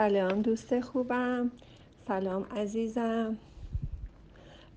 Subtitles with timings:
[0.00, 1.50] سلام دوست خوبم.
[2.08, 3.36] سلام عزیزم.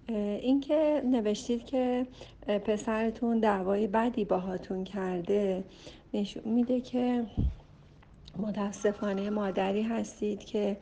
[0.08, 2.08] اینکه نوشتید که
[2.48, 5.64] پسرتون دعوای بدی باهاتون کرده
[6.14, 7.26] نشون میده که
[8.38, 10.78] متاسفانه مادری هستید که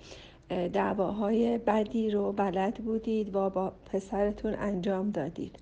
[0.73, 5.55] دعواهای بدی رو بلد بودید و با پسرتون انجام دادید.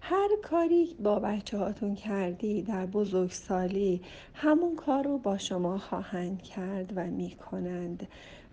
[0.00, 4.00] هر کاری با بچه هاتون کردی در بزرگسالی
[4.34, 8.08] همون کار رو با شما خواهند کرد و می‌کنند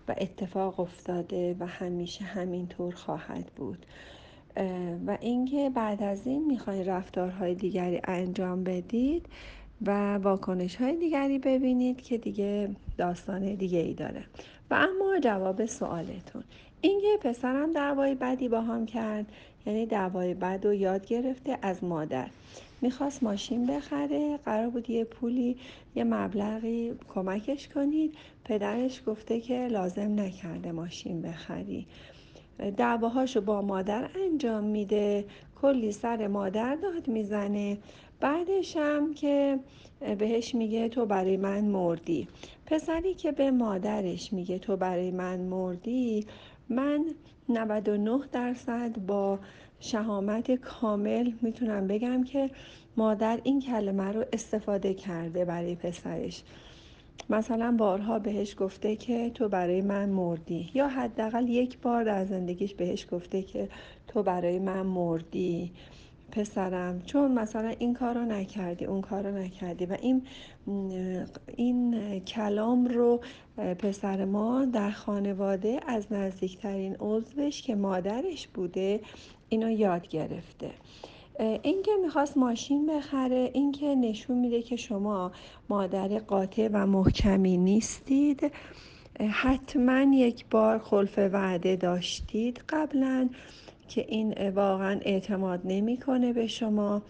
[0.08, 3.86] و اتفاق افتاده و همیشه همینطور خواهد بود.
[5.06, 9.26] و اینکه بعد از این می‌خواین رفتارهای دیگری انجام بدید
[9.86, 14.24] و واکنش های دیگری ببینید که دیگه داستان دیگه ای داره.
[14.70, 16.44] و اما جواب سوالتون.
[16.80, 19.26] اینکه پسرم دعوای بدی با هم کرد
[19.66, 22.28] یعنی دعوای بد رو یاد گرفته از مادر.
[22.80, 25.56] می‌خواست ماشین بخره قرار بود یه پولی
[25.94, 28.14] یه مبلغی کمکش کنید.
[28.44, 31.86] پدرش گفته که لازم نکرده ماشین بخری.
[32.76, 35.24] دعواهاشو با مادر انجام میده.
[35.62, 37.78] کلی سر مادر داد می‌زنه.
[38.20, 39.58] بعدش هم که
[40.18, 42.28] بهش میگه تو برای من مردی.
[42.66, 46.26] پسری که به مادرش میگه تو برای من مردی
[46.68, 47.04] من
[47.48, 49.38] 99 درصد با
[49.80, 52.50] شهامت کامل می‌تونم بگم که
[52.96, 56.42] مادر این کلمه رو استفاده کرده برای پسرش.
[57.30, 60.70] مثلا بارها بهش گفته که تو برای من مردی.
[60.74, 63.68] یا حداقل یک بار در زندگیش بهش گفته که
[64.08, 65.72] تو برای من مردی.
[66.32, 70.22] پسرم چون مثلا این کار رو نکردی اون کار رو نکردی و این
[71.56, 73.20] این کلام رو
[73.78, 79.00] پسر ما در خانواده از نزدیکترین عضوش که مادرش بوده
[79.48, 80.70] اینو یاد گرفته.
[81.62, 85.32] اینکه می‌خواست ماشین بخره اینکه نشون میده که شما
[85.68, 88.52] مادر قاطع و محکمی نیستید.
[89.30, 92.60] حتما یک بار خلف وعده داشتید.
[92.68, 93.28] قبلا
[93.88, 97.02] که این واقعا اعتماد نمی‌کنه به شما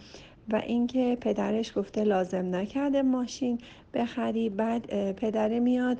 [0.49, 3.59] و اینکه پدرش گفته لازم نکرده ماشین
[3.93, 4.49] بخری.
[4.49, 5.97] بعد پدره میاد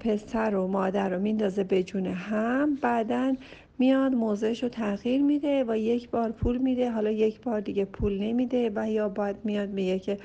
[0.00, 2.74] پسر و مادر رو میندازه به جون هم.
[2.74, 3.34] بعدا
[3.78, 6.90] میاد موضعش رو تغییر میده و یک بار پول میده.
[6.90, 10.18] حالا یک بار دیگه پول نمیده و یا باید میاد میگه که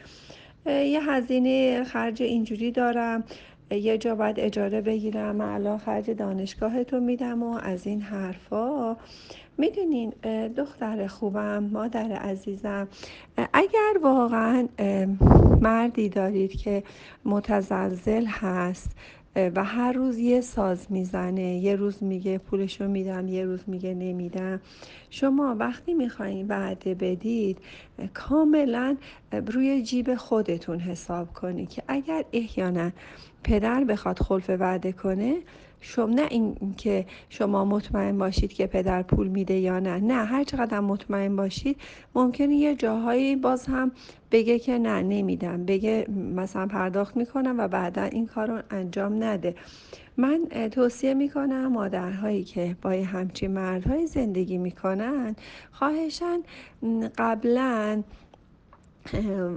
[0.65, 3.23] یه هزینه خرج اینجوری دارم.
[3.71, 5.41] یه جا باید اجاره بگیرم.
[5.41, 8.97] الان خرج دانشگاه تو میدم و از این حرفا.
[9.57, 10.13] می‌دونین
[10.57, 12.88] دختر خوبم مادر عزیزم
[13.53, 14.67] اگر واقعا
[15.61, 16.83] مردی دارید که
[17.25, 18.91] متزلزل هست
[19.35, 24.61] و هر روز یه ساز می‌زنه یه روز میگه پولشو میدم یه روز میگه نمیدم
[25.09, 27.57] شما وقتی می‌خواین وعده بدید
[28.13, 28.97] کاملا
[29.47, 32.91] روی جیب خودتون حساب کنید که اگر احیانا
[33.43, 35.35] پدر بخواد خلف وعده کنه
[35.85, 40.00] شما نه این که شما مطمئن باشید که پدر پول میده یا نه.
[40.00, 41.78] نه هر چقدر مطمئن باشید
[42.16, 43.91] ممکنه یه جاهایی باز هم
[44.31, 45.66] بگه که نه نمیدم.
[45.66, 49.56] بگه مثلا پرداخت می‌کنم و بعدا این کار رو انجام نده.
[50.18, 55.35] من توصیه می‌کنم مادرهایی که با همچین مردهای زندگی می‌کنن
[55.72, 56.40] خواهشن
[57.17, 58.03] قبلا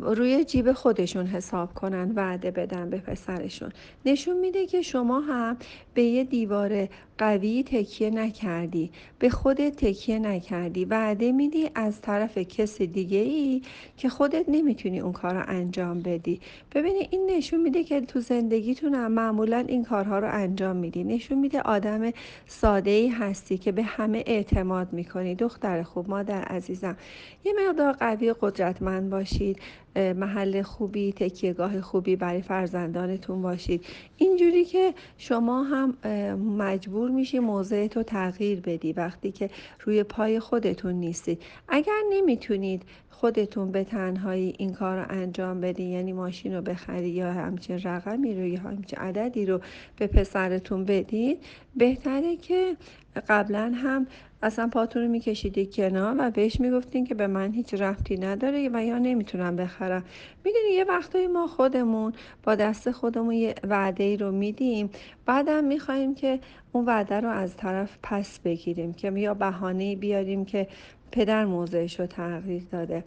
[0.03, 3.73] روی جیب خودشون حساب کنن وعده بدن به پسرشون.
[4.07, 5.57] نشون میده که شما هم
[5.95, 10.85] به یه دیوار قوی تکیه نکردی به خودت تکیه نکردی.
[10.85, 13.63] وعده میدی از طرف کس دیگه ای
[13.97, 16.41] که خودت نمی‌تونی اون کار رو انجام بدی.
[16.75, 21.05] ببینی این نشون میده که تو زندگیتون هم معمولا این کارها رو انجام میدی.
[21.05, 22.11] نشون میده آدم
[22.47, 25.35] ساده ای هستی که به همه اعتماد می‌کنی.
[25.35, 26.97] دختر خوب مادر عزیزم
[27.45, 29.61] یه مقدار قوی قدرتمند باشید.
[29.99, 33.85] محل خوبی تکیهگاه خوبی برای فرزندانتون باشید.
[34.17, 35.95] اینجوری که شما هم
[36.59, 39.51] مجبور میشی موضع تو تغییر بدی وقتی که
[39.85, 41.43] روی پای خودتون نیستید.
[41.69, 47.33] اگر نمی‌تونید خودتون به تنهایی این کار رو انجام بدی یعنی ماشین رو بخری یا
[47.33, 49.61] همچین رقمی رو یا همچین عددی رو
[49.97, 51.39] به پسرتون بدید
[51.77, 52.77] بهتره که
[53.29, 54.07] قبلا هم
[54.43, 58.85] اصلا پاتون رو میکشیدی کنار و بهش می‌گفتین که به من هیچ رفتی نداره و
[58.85, 60.05] یا نمی‌تونم بخرم.
[60.45, 62.13] می‌دونی یه وقتایی ما خودمون
[62.43, 64.91] با دست خودمون یه وعده ای رو میدیم.
[65.27, 66.41] بعدم می‌خوایم که
[66.73, 70.69] اون وعده رو از طرف پس بگیریم که یا بهانه بیاریم که
[71.13, 73.05] پدر موضعش رو تغییر داده.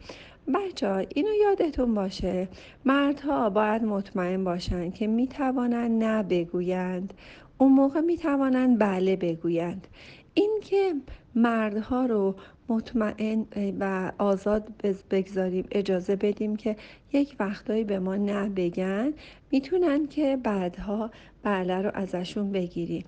[0.54, 2.48] بچه ها اینو یادتون باشه.
[2.86, 7.14] مردها باید مطمئن باشن که می‌توانن نه بگویند
[7.58, 9.88] اون موقع می توانند بله بگویند.
[10.34, 10.94] این که
[11.36, 12.36] مردها رو
[12.70, 13.46] مطمئن
[13.80, 14.68] و آزاد
[15.12, 16.76] بگذاریم اجازه بدیم که
[17.14, 19.14] یک وقتایی به ما نه بگن
[19.52, 21.12] می‌تونن که بعدها
[21.44, 23.06] بله رو ازشون بگیریم.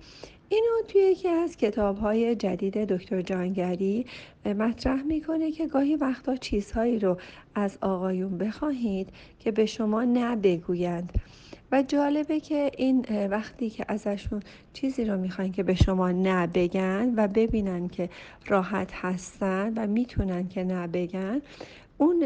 [0.48, 4.06] اینو توی یکی از کتاب های جدید دکتر جانگری
[4.44, 7.16] مطرح می‌کنه که گاهی وقتا چیزهایی رو
[7.54, 11.12] از آقایون بخواهید که به شما نبگویند
[11.72, 17.28] و جالبه که این وقتی که ازشون چیزی رو می‌خواین که به شما نبگن و
[17.28, 18.10] ببینن که
[18.46, 21.42] راحت هستن و می‌تونن که نبگن
[21.98, 22.24] اون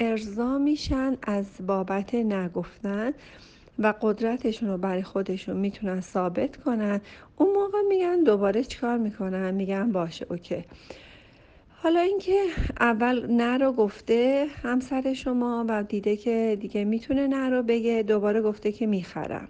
[0.00, 3.12] ارضا میشن از بابت نگفتن
[3.78, 7.00] و قدرتشون رو برای خودشون می‌تونن ثابت کنن.
[7.36, 10.64] اون موقع میگن دوباره چیکار می‌کنن؟ میگن باشه اوکی.
[11.84, 12.44] حالا اینکه
[12.80, 18.42] اول نه رو گفته همسر شما و دیده که دیگه می‌تونه نه رو بگه دوباره
[18.42, 19.48] گفته که می‌خرم.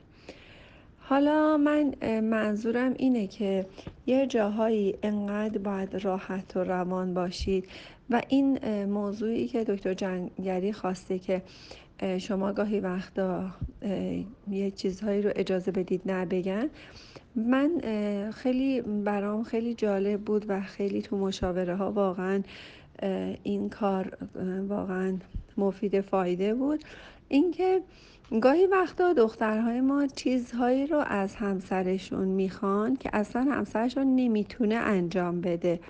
[0.99, 3.67] حالا من منظورم اینه که
[4.07, 7.69] یه جاهایی انقدر باید راحت و روان باشید
[8.11, 11.43] و این موضوعی که دکتر جنگری خواسته که
[12.19, 13.51] شما گاهی وقتا
[14.51, 16.71] یه چیزهایی رو اجازه بدید نبگن
[17.37, 17.71] من
[18.35, 22.43] خیلی برام خیلی جالب بود و خیلی تو مشاوره ها واقعا
[23.43, 24.19] این کار
[24.69, 25.19] واقعا
[25.57, 26.85] مفید فایده بود.
[27.29, 27.81] اینکه
[28.41, 35.81] گاهی وقتا دخترهای ما چیزهایی رو از همسرشون می‌خوان که اصلا همسرشون نمی‌تونه انجام بده.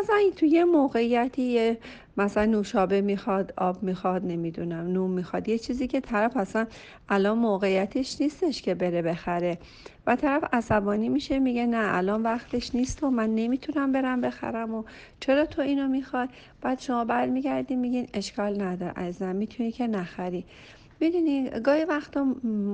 [0.00, 1.76] مثلا تو یه موقعیتی
[2.16, 5.48] مثلا نوشابه می‌خواد آب می‌خواد نمی‌دونم نون می‌خواد.
[5.48, 6.66] یه چیزی که طرف اصلا
[7.08, 9.58] الان موقعیتش نیستش که بره بخره.
[10.06, 14.84] و طرف عصبانی میشه میگه نه الان وقتش نیست و من نمی‌تونم برم بخرم و
[15.20, 16.28] چرا تو اینو می‌خوای؟
[16.60, 18.92] بعد شما برمیگردی میگین اشکال نداره.
[18.92, 20.44] عزیزم می‌تونی که نخری.
[21.02, 22.26] می‌دونی گاهی وقتا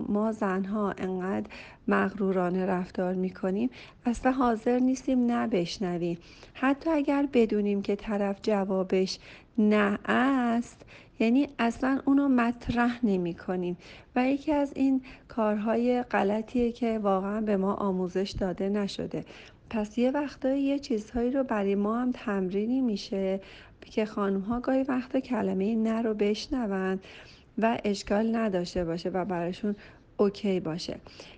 [0.09, 1.47] ما زنها انقدر
[1.89, 3.71] مغرورانه رفتار می‌کنیم
[4.07, 6.19] اصلا حاضر نیستیم نه بشنویم.
[6.55, 9.19] حتی اگر بدونیم که طرف جوابش
[9.59, 10.83] نه است
[11.19, 13.77] یعنی اصلا اونو مطرح نمی کنیم
[14.17, 19.25] و یکی از این کارهای غلطیه که واقعا به ما آموزش داده نشده.
[19.71, 23.41] پس یه وقتایی یه چیزهایی رو برای ما هم تمرینی میشه
[23.81, 27.01] که خانم ها گاهی وقتا کلمه نه رو بشنوند.
[27.59, 29.77] و اشکال نداشته باشه و براشون
[30.17, 30.97] اوکی باشه.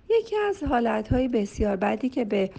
[0.09, 2.49] یکی از حالتهای بسیار بدی که به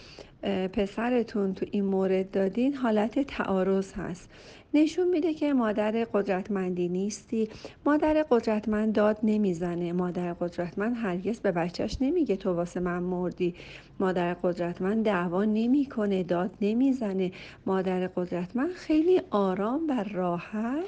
[0.73, 4.31] پسرتون تو این مورد دادین حالت تعارض هست.
[4.75, 7.49] نشون میده که مادر قدرتمندی نیستی.
[7.87, 9.93] مادر قدرتمند داد نمی‌زنه.
[9.93, 13.55] مادر قدرتمند هرگز به بچهش نمیگه تو واسه من مردی.
[14.01, 17.33] مادر قدرتمند دعوا نمی‌کنه داد نمی‌زنه.
[17.67, 20.85] مادر قدرتمند خیلی آرام و راحت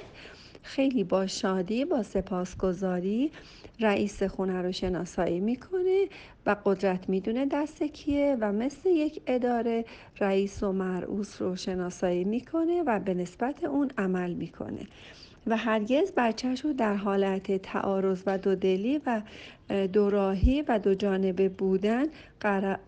[0.65, 3.31] خیلی با شادی با سپاسگزاری
[3.81, 6.07] رئیس خونه رو شناسایی می‌کنه
[6.47, 9.85] و قدرت می‌دونه دست کیه و مثل یک اداره
[10.21, 14.87] رئیس و مرعوس رو شناسایی می‌کنه و به نسبت اون عمل می‌کنه.
[15.47, 19.23] و هرگز بچهش رو در حالت تعارض و دودلی و
[19.87, 22.05] دوراهی و دو جانبه بودن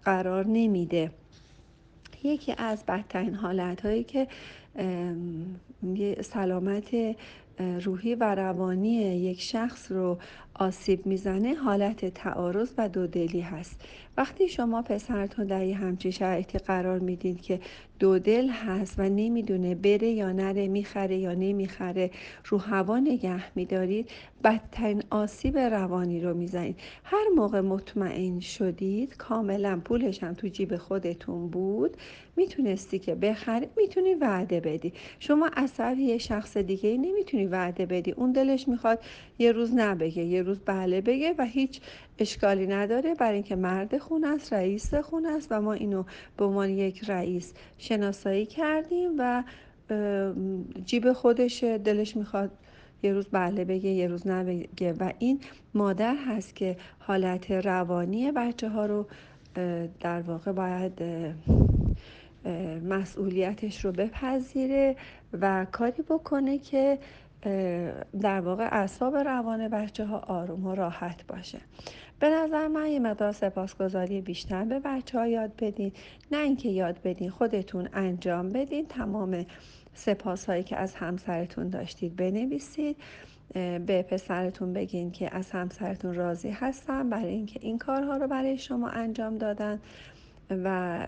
[0.05, 1.11] قرار نمیده.
[2.25, 4.29] یکی از بدترین حالت هایی که
[6.23, 7.17] سلامت
[7.59, 10.19] روحی و روانی یک شخص رو
[10.59, 13.81] آسیب می‌زنه حالت تعارض و دودلی هست.
[14.17, 17.61] وقتی شما پسرتون در یه همچین شرایطی قرار می‌دید که
[17.99, 22.11] دو دل هست و نمی‌دونه بره یا نره می‌خره یا نمی‌خره
[22.49, 24.11] رو هوا نگه میدارید
[24.45, 26.77] بدترین آسیب روانی رو می‌زنید.
[27.05, 31.97] هر موقع مطمئن شدید کاملا پولش هم تو جیب خودتون بود
[32.37, 34.93] می‌تونستی که بخری می‌تونی وعده بدی.
[35.21, 38.11] شما اثر یه شخص دیگه نمی‌تونی وعده بدی.
[38.11, 38.99] اون دلش می‌خواد
[39.39, 41.81] یه روز نبگه یه روز بله بگه و هیچ
[42.19, 43.15] اشکالی نداره.
[43.15, 46.05] برای اینکه مرد خونه است رئیس خونه است و ما اینو
[46.37, 49.43] به عنوان یک رئیس شناسایی کردیم و
[50.85, 52.51] جیب خودش دلش می‌خواد
[53.03, 55.41] یه روز بله بگه یه روز نبگه و این
[55.75, 59.07] مادر هست که حالت روانی بچه ها رو
[60.01, 61.03] در واقع باید
[62.89, 64.97] مسئولیتش رو بپذیره
[65.41, 66.99] و کاری بکنه که
[68.21, 71.59] در واقع اعصاب روان بچه ها آروم و راحت باشه.
[72.19, 75.93] به نظر من یه مقدار سپاسگزاری بیشتر به بچه ها یاد بدین.
[76.33, 78.87] نه اینکه یاد بدین خودتون انجام بدین.
[78.87, 79.47] تمام
[79.95, 82.97] سپاس هایی که از همسرتون داشتید بنویسید
[83.87, 88.89] به پسرتون بگین که از همسرتون راضی هستم برای اینکه این کارها رو برای شما
[88.89, 89.81] انجام دادن.
[90.51, 91.07] و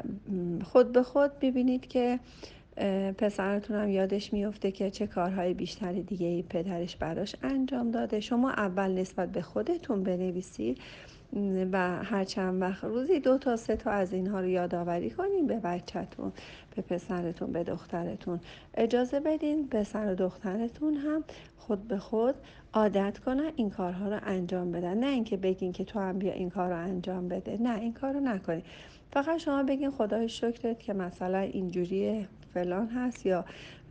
[0.64, 2.20] خود به خود ببینید که
[3.18, 8.20] پسرتون هم یادش میفته که چه کارهای بیشتری دیگه ای پدرش براش انجام داده.
[8.20, 10.78] شما اول نسبت به خودتون بنویسید
[11.72, 15.56] و هر چند وقت روزی دو تا سه تا از اینها رو یادآوری کنین به
[15.56, 16.32] بچهتون
[16.76, 18.40] به پسرتون به دخترتون.
[18.74, 21.24] اجازه بدین پسر و دخترتون هم
[21.58, 22.34] خود به خود
[22.72, 24.98] عادت کنن این کارها رو انجام بدن.
[24.98, 27.58] نه اینکه بگین که تو هم بیا این کار رو انجام بده.
[27.60, 28.64] نه این کار رو نکنید
[29.12, 33.44] فقط شما بگین خدای شکرت که مثلا اینجوری فلان هست یا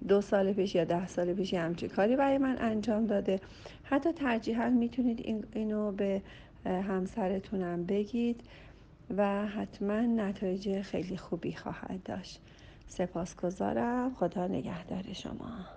[0.08, 3.40] دو سال پیش یا ده سال پیش همچی کاری برای من انجام داده.
[3.84, 6.22] حتی ترجیحا می‌تونید اینو به
[6.66, 8.42] همسرتونم بگید
[9.18, 12.42] و حتما نتایج خیلی خوبی خواهد داشت.
[12.88, 14.14] سپاسگزارم.
[14.14, 15.77] خدا نگهدار شما.